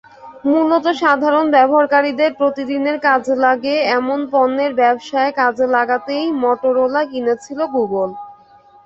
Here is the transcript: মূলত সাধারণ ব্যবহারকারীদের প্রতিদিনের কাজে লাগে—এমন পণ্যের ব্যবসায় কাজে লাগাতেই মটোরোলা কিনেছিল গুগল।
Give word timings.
মূলত 0.45 0.85
সাধারণ 1.01 1.45
ব্যবহারকারীদের 1.55 2.31
প্রতিদিনের 2.39 2.97
কাজে 3.05 3.35
লাগে—এমন 3.45 4.19
পণ্যের 4.31 4.71
ব্যবসায় 4.75 5.31
কাজে 5.39 5.65
লাগাতেই 5.75 6.25
মটোরোলা 6.43 7.01
কিনেছিল 7.11 7.59
গুগল। 7.75 8.09